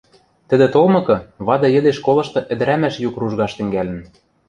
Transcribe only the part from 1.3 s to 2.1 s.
вады йӹде